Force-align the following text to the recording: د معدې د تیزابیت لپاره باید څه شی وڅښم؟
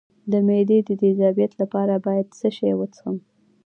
د 0.31 0.33
معدې 0.47 0.77
د 0.87 0.89
تیزابیت 1.01 1.51
لپاره 1.61 1.93
باید 2.05 2.27
څه 2.39 2.47
شی 2.57 2.71
وڅښم؟ 2.75 3.17